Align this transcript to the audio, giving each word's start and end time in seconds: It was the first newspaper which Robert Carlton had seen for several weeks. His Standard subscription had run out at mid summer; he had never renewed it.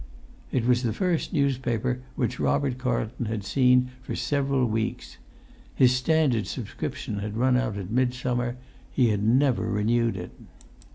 It 0.51 0.65
was 0.65 0.81
the 0.81 0.93
first 0.93 1.31
newspaper 1.31 2.01
which 2.15 2.39
Robert 2.39 2.79
Carlton 2.79 3.27
had 3.27 3.43
seen 3.43 3.91
for 4.01 4.15
several 4.15 4.65
weeks. 4.65 5.19
His 5.75 5.95
Standard 5.95 6.47
subscription 6.47 7.19
had 7.19 7.37
run 7.37 7.55
out 7.55 7.77
at 7.77 7.91
mid 7.91 8.15
summer; 8.15 8.57
he 8.91 9.09
had 9.09 9.21
never 9.21 9.69
renewed 9.69 10.17
it. 10.17 10.31